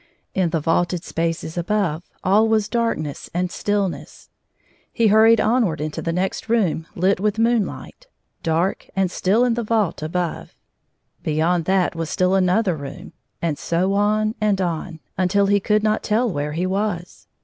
In 0.33 0.49
the 0.49 0.59
vaulted 0.59 1.03
spaces 1.03 1.59
above, 1.59 2.09
all 2.23 2.47
was 2.47 2.67
darkness 2.67 3.29
and 3.35 3.51
still 3.51 3.87
ness. 3.87 4.29
He 4.91 5.09
hurried 5.09 5.39
onward 5.39 5.79
into 5.79 6.01
the 6.01 6.11
next 6.11 6.49
room 6.49 6.87
Ut 6.97 7.19
with 7.19 7.37
moonlight, 7.37 8.07
dark 8.41 8.87
and 8.95 9.11
still 9.11 9.45
in 9.45 9.53
the 9.53 9.61
vault 9.61 10.01
above. 10.01 10.55
Beyond 11.21 11.65
that 11.65 11.93
was 11.95 12.09
still 12.09 12.33
another 12.33 12.75
room, 12.75 13.13
and 13.43 13.59
so 13.59 13.93
on 13.93 14.33
and 14.41 14.59
on, 14.59 15.01
until 15.19 15.45
he 15.45 15.59
could 15.59 15.83
not 15.83 16.01
tell 16.01 16.27
where 16.27 16.53
he 16.53 16.65
was. 16.65 17.27